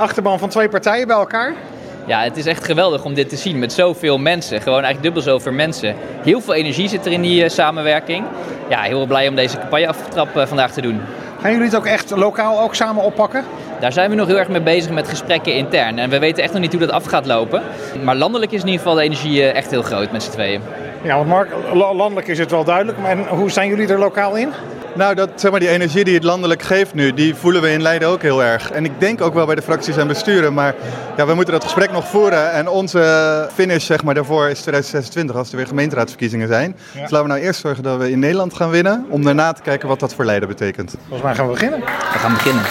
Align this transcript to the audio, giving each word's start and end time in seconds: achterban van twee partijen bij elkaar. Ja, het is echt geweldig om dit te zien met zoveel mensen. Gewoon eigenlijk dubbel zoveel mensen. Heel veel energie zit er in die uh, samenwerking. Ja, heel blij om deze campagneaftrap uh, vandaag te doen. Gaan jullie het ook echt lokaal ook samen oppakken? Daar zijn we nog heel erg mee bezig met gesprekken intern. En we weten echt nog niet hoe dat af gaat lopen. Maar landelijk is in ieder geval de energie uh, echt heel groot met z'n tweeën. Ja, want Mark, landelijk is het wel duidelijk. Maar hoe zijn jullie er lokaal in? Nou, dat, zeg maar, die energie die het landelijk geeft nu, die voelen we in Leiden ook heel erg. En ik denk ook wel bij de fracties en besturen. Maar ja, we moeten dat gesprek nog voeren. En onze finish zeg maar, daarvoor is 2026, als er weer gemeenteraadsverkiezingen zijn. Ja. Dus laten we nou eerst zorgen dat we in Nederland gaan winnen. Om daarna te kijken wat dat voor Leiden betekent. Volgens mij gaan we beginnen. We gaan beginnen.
achterban 0.00 0.38
van 0.38 0.48
twee 0.48 0.68
partijen 0.68 1.06
bij 1.06 1.16
elkaar. 1.16 1.54
Ja, 2.06 2.22
het 2.22 2.36
is 2.36 2.46
echt 2.46 2.64
geweldig 2.64 3.04
om 3.04 3.14
dit 3.14 3.28
te 3.28 3.36
zien 3.36 3.58
met 3.58 3.72
zoveel 3.72 4.18
mensen. 4.18 4.60
Gewoon 4.60 4.82
eigenlijk 4.82 5.02
dubbel 5.02 5.22
zoveel 5.22 5.52
mensen. 5.52 5.94
Heel 6.22 6.40
veel 6.40 6.54
energie 6.54 6.88
zit 6.88 7.06
er 7.06 7.12
in 7.12 7.22
die 7.22 7.44
uh, 7.44 7.48
samenwerking. 7.48 8.24
Ja, 8.68 8.80
heel 8.80 9.06
blij 9.06 9.28
om 9.28 9.34
deze 9.34 9.58
campagneaftrap 9.58 10.36
uh, 10.36 10.46
vandaag 10.46 10.72
te 10.72 10.80
doen. 10.80 11.00
Gaan 11.40 11.50
jullie 11.50 11.66
het 11.66 11.76
ook 11.76 11.86
echt 11.86 12.10
lokaal 12.10 12.60
ook 12.60 12.74
samen 12.74 13.02
oppakken? 13.02 13.44
Daar 13.80 13.92
zijn 13.92 14.10
we 14.10 14.16
nog 14.16 14.26
heel 14.26 14.38
erg 14.38 14.48
mee 14.48 14.60
bezig 14.60 14.90
met 14.90 15.08
gesprekken 15.08 15.54
intern. 15.54 15.98
En 15.98 16.10
we 16.10 16.18
weten 16.18 16.42
echt 16.42 16.52
nog 16.52 16.62
niet 16.62 16.72
hoe 16.72 16.80
dat 16.80 16.90
af 16.90 17.04
gaat 17.04 17.26
lopen. 17.26 17.62
Maar 18.02 18.16
landelijk 18.16 18.52
is 18.52 18.60
in 18.60 18.66
ieder 18.66 18.80
geval 18.80 18.96
de 18.96 19.02
energie 19.02 19.40
uh, 19.40 19.54
echt 19.54 19.70
heel 19.70 19.82
groot 19.82 20.12
met 20.12 20.22
z'n 20.22 20.30
tweeën. 20.30 20.62
Ja, 21.02 21.16
want 21.16 21.28
Mark, 21.28 21.48
landelijk 21.72 22.26
is 22.26 22.38
het 22.38 22.50
wel 22.50 22.64
duidelijk. 22.64 22.98
Maar 22.98 23.16
hoe 23.28 23.50
zijn 23.50 23.68
jullie 23.68 23.88
er 23.88 23.98
lokaal 23.98 24.36
in? 24.36 24.52
Nou, 24.94 25.14
dat, 25.14 25.30
zeg 25.34 25.50
maar, 25.50 25.60
die 25.60 25.68
energie 25.68 26.04
die 26.04 26.14
het 26.14 26.24
landelijk 26.24 26.62
geeft 26.62 26.94
nu, 26.94 27.14
die 27.14 27.34
voelen 27.34 27.62
we 27.62 27.70
in 27.70 27.82
Leiden 27.82 28.08
ook 28.08 28.22
heel 28.22 28.42
erg. 28.42 28.70
En 28.70 28.84
ik 28.84 29.00
denk 29.00 29.20
ook 29.20 29.34
wel 29.34 29.46
bij 29.46 29.54
de 29.54 29.62
fracties 29.62 29.96
en 29.96 30.06
besturen. 30.06 30.54
Maar 30.54 30.74
ja, 31.16 31.26
we 31.26 31.34
moeten 31.34 31.54
dat 31.54 31.64
gesprek 31.64 31.92
nog 31.92 32.08
voeren. 32.08 32.52
En 32.52 32.68
onze 32.68 33.48
finish 33.54 33.86
zeg 33.86 34.04
maar, 34.04 34.14
daarvoor 34.14 34.48
is 34.48 34.60
2026, 34.60 35.36
als 35.36 35.50
er 35.50 35.56
weer 35.56 35.66
gemeenteraadsverkiezingen 35.66 36.48
zijn. 36.48 36.76
Ja. 36.92 37.00
Dus 37.00 37.10
laten 37.10 37.26
we 37.26 37.32
nou 37.32 37.46
eerst 37.46 37.60
zorgen 37.60 37.82
dat 37.82 37.98
we 37.98 38.10
in 38.10 38.18
Nederland 38.18 38.54
gaan 38.54 38.70
winnen. 38.70 39.06
Om 39.08 39.24
daarna 39.24 39.52
te 39.52 39.62
kijken 39.62 39.88
wat 39.88 40.00
dat 40.00 40.14
voor 40.14 40.24
Leiden 40.24 40.48
betekent. 40.48 40.94
Volgens 41.00 41.22
mij 41.22 41.34
gaan 41.34 41.46
we 41.46 41.52
beginnen. 41.52 41.80
We 41.80 42.18
gaan 42.18 42.32
beginnen. 42.32 42.62